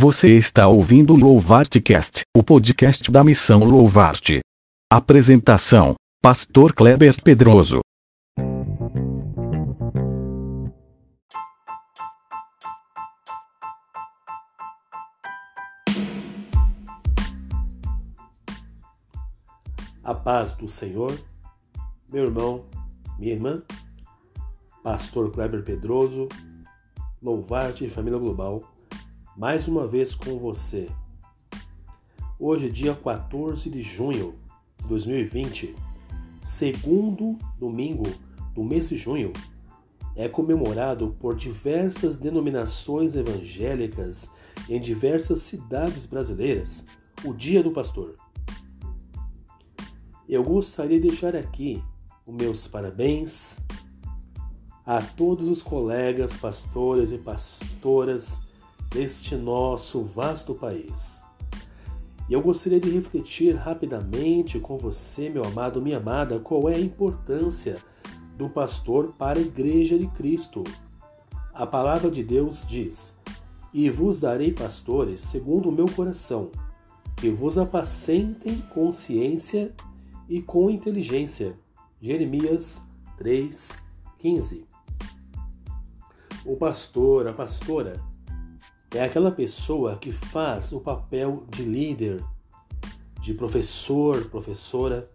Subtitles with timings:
[0.00, 4.38] Você está ouvindo o Louvartcast, o podcast da Missão Louvarte.
[4.88, 7.80] Apresentação: Pastor Kleber Pedroso.
[20.04, 21.12] A paz do Senhor,
[22.08, 22.66] meu irmão,
[23.18, 23.64] minha irmã,
[24.84, 26.28] Pastor Kleber Pedroso,
[27.20, 28.77] Louvarte Família Global
[29.38, 30.88] mais uma vez com você.
[32.40, 34.34] Hoje, dia 14 de junho
[34.80, 35.76] de 2020,
[36.42, 38.02] segundo domingo
[38.52, 39.32] do mês de junho,
[40.16, 44.28] é comemorado por diversas denominações evangélicas
[44.68, 46.84] em diversas cidades brasileiras
[47.24, 48.16] o Dia do Pastor.
[50.28, 51.80] Eu gostaria de deixar aqui
[52.26, 53.60] os meus parabéns
[54.84, 58.47] a todos os colegas pastores e pastoras
[58.90, 61.22] deste nosso vasto país.
[62.28, 66.80] E eu gostaria de refletir rapidamente com você, meu amado, minha amada, qual é a
[66.80, 67.78] importância
[68.36, 70.62] do pastor para a Igreja de Cristo.
[71.54, 73.14] A palavra de Deus diz:
[73.72, 76.50] E vos darei pastores segundo o meu coração,
[77.16, 79.74] que vos apacentem com ciência
[80.28, 81.56] e com inteligência.
[82.00, 82.82] Jeremias
[83.18, 84.64] 3:15.
[86.44, 88.00] O pastor, a pastora,
[88.94, 92.24] é aquela pessoa que faz o papel de líder,
[93.20, 95.10] de professor, professora,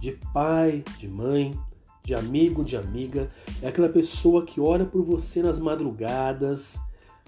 [0.00, 1.58] de pai, de mãe,
[2.04, 3.30] de amigo, de amiga.
[3.62, 6.78] É aquela pessoa que ora por você nas madrugadas,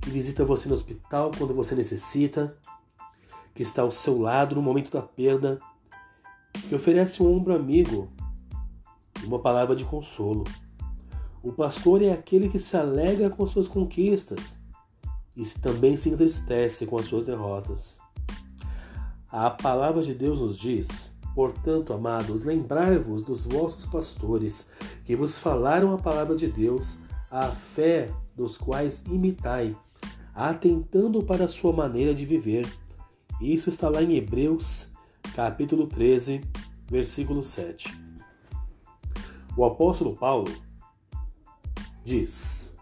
[0.00, 2.54] que visita você no hospital quando você necessita,
[3.54, 5.58] que está ao seu lado no momento da perda,
[6.68, 8.12] que oferece um ombro amigo
[9.22, 10.44] e uma palavra de consolo.
[11.42, 14.62] O pastor é aquele que se alegra com suas conquistas
[15.36, 17.98] e também se entristece com as suas derrotas.
[19.30, 24.68] A palavra de Deus nos diz: Portanto, amados, lembrai-vos dos vossos pastores,
[25.04, 26.96] que vos falaram a palavra de Deus,
[27.30, 29.76] a fé dos quais imitai,
[30.32, 32.66] atentando para a sua maneira de viver.
[33.40, 34.88] Isso está lá em Hebreus,
[35.34, 36.40] capítulo 13,
[36.88, 37.92] versículo 7.
[39.56, 40.52] O apóstolo Paulo
[42.04, 42.73] diz: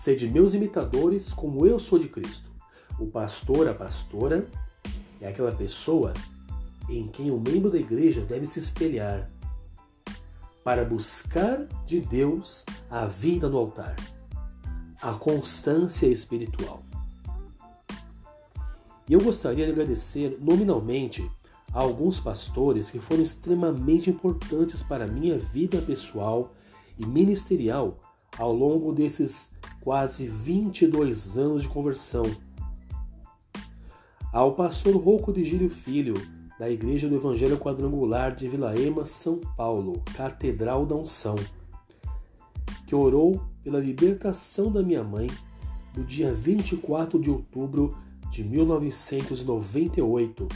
[0.00, 2.50] Sede meus imitadores, como eu sou de Cristo.
[2.98, 4.48] O pastor, a pastora,
[5.20, 6.14] é aquela pessoa
[6.88, 9.28] em quem o membro da igreja deve se espelhar
[10.64, 13.94] para buscar de Deus a vida no altar,
[15.02, 16.82] a constância espiritual.
[19.06, 21.30] E eu gostaria de agradecer nominalmente
[21.74, 26.54] a alguns pastores que foram extremamente importantes para a minha vida pessoal
[26.98, 27.98] e ministerial
[28.38, 32.24] ao longo desses quase 22 anos de conversão.
[34.32, 36.14] Ao pastor Rouco de Gílio Filho,
[36.58, 41.36] da Igreja do Evangelho Quadrangular de Vila Ema, São Paulo, Catedral da Unção,
[42.86, 45.26] que orou pela libertação da minha mãe
[45.96, 47.96] no dia 24 de outubro
[48.30, 50.46] de 1998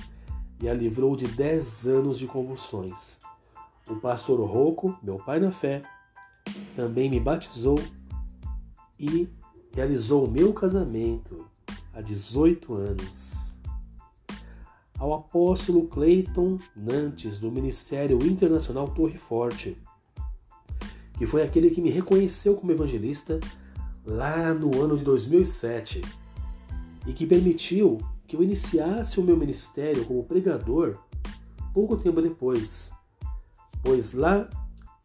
[0.63, 3.19] e a livrou de 10 anos de convulsões.
[3.89, 5.83] O pastor Rouco, meu pai na fé,
[6.77, 7.79] também me batizou
[8.99, 9.29] e
[9.73, 11.47] realizou o meu casamento
[11.93, 13.35] há 18 anos.
[14.99, 19.77] Ao apóstolo Clayton Nantes, do Ministério Internacional Torre Forte,
[21.19, 23.39] que foi aquele que me reconheceu como evangelista
[24.05, 26.01] lá no ano de 2007
[27.07, 30.99] e que permitiu que eu iniciasse o meu ministério como pregador
[31.73, 32.93] pouco tempo depois,
[33.83, 34.49] pois lá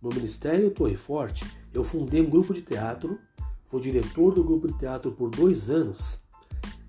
[0.01, 3.19] no Ministério Torre Forte eu fundei um grupo de teatro
[3.69, 6.19] Fui diretor do grupo de teatro por dois anos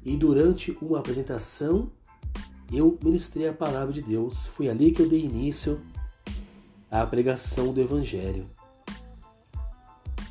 [0.02, 1.90] e durante uma apresentação
[2.72, 4.46] eu ministrei a palavra de Deus.
[4.46, 5.78] Foi ali que eu dei início
[6.90, 8.48] à pregação do Evangelho.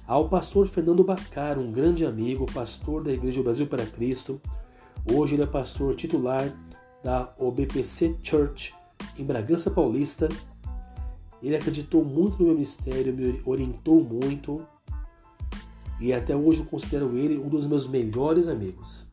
[0.07, 4.41] Ao pastor Fernando Bacar, um grande amigo, pastor da Igreja Brasil para Cristo,
[5.05, 6.51] hoje ele é pastor titular
[7.03, 8.73] da OBPC Church
[9.19, 10.27] em Bragança Paulista.
[11.43, 14.65] Ele acreditou muito no meu ministério, me orientou muito
[15.99, 19.07] e até hoje considero ele um dos meus melhores amigos.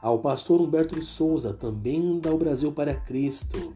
[0.00, 3.74] Ao pastor Humberto de Souza, também da O Brasil para Cristo,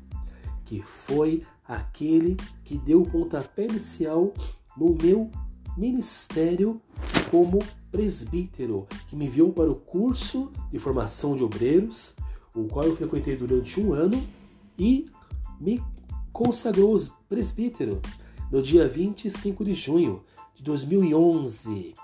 [0.65, 4.33] que foi aquele que deu o pontapé inicial
[4.77, 5.31] no meu
[5.77, 6.81] ministério
[7.31, 7.59] como
[7.91, 12.15] presbítero, que me enviou para o curso de formação de obreiros,
[12.55, 14.23] o qual eu frequentei durante um ano
[14.79, 15.07] e
[15.61, 15.83] me
[16.33, 16.99] consagrou
[17.29, 18.01] presbítero
[18.51, 20.23] no dia 25 de junho
[20.55, 21.95] de 2011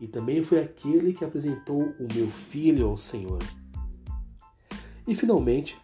[0.00, 3.38] e também foi aquele que apresentou o meu filho ao Senhor.
[5.06, 5.78] E finalmente,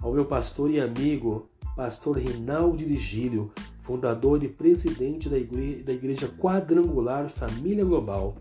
[0.00, 6.28] ao meu pastor e amigo, pastor Rinaldi Vigílio, fundador e presidente da igreja, da igreja
[6.28, 8.36] Quadrangular Família Global.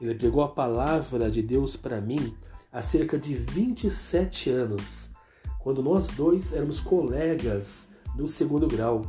[0.00, 2.34] Ele pregou a palavra de Deus para mim
[2.72, 5.10] há cerca de 27 anos,
[5.58, 9.02] quando nós dois éramos colegas no segundo grau.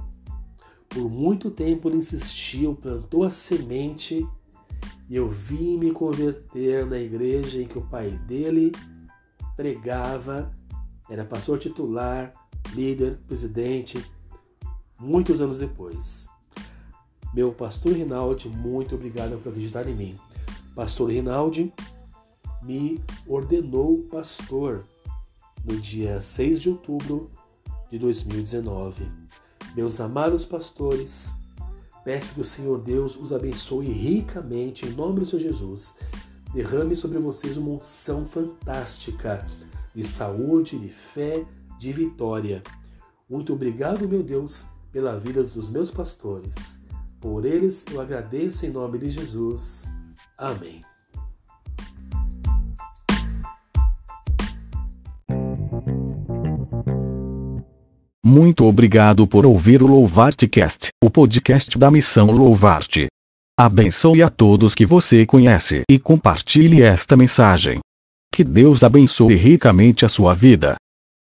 [0.88, 4.28] Por muito tempo ele insistiu, plantou a semente
[5.10, 8.72] e eu vim me converter na igreja em que o pai dele
[9.56, 10.52] pregava,
[11.10, 12.32] era pastor titular,
[12.74, 14.04] líder, presidente,
[15.00, 16.30] muitos anos depois.
[17.34, 20.16] Meu pastor Rinaldi, muito obrigado por acreditar em mim.
[20.76, 21.74] Pastor Rinaldi
[22.62, 24.86] me ordenou pastor
[25.64, 27.32] no dia 6 de outubro
[27.92, 29.06] de 2019.
[29.76, 31.34] Meus amados pastores,
[32.10, 35.94] peço que o Senhor Deus os abençoe ricamente em nome do Senhor Jesus.
[36.52, 39.48] Derrame sobre vocês uma unção fantástica
[39.94, 41.46] de saúde, de fé,
[41.78, 42.64] de vitória.
[43.30, 46.80] Muito obrigado, meu Deus, pela vida dos meus pastores.
[47.22, 49.86] Por eles eu agradeço em nome de Jesus.
[50.36, 50.89] Amém.
[58.30, 63.08] Muito obrigado por ouvir o Louvarte Cast, o podcast da missão Louvarte.
[63.60, 67.80] Abençoe a todos que você conhece e compartilhe esta mensagem.
[68.32, 70.76] Que Deus abençoe ricamente a sua vida.